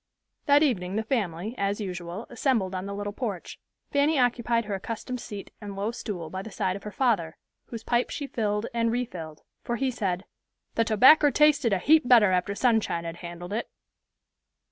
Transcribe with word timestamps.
That 0.47 0.63
evening 0.63 0.95
the 0.95 1.03
family, 1.03 1.53
as 1.59 1.79
usual, 1.79 2.25
assembled 2.31 2.73
on 2.73 2.87
the 2.87 2.95
little 2.95 3.13
porch. 3.13 3.59
Fanny 3.91 4.17
occupied 4.17 4.65
her 4.65 4.73
accustomed 4.73 5.21
seat 5.21 5.51
and 5.61 5.75
low 5.75 5.91
stool 5.91 6.31
by 6.31 6.41
the 6.41 6.49
side 6.49 6.75
of 6.75 6.81
her 6.81 6.91
father, 6.91 7.37
whose 7.65 7.83
pipe 7.83 8.09
she 8.09 8.25
filled 8.25 8.65
and 8.73 8.91
refilled; 8.91 9.43
for 9.61 9.75
he 9.75 9.91
said, 9.91 10.25
"The 10.73 10.85
tobacker 10.85 11.29
tasted 11.29 11.71
a 11.71 11.77
heap 11.77 12.07
better 12.07 12.31
after 12.31 12.55
Sunshine 12.55 13.03
had 13.03 13.17
handled 13.17 13.53
it." 13.53 13.69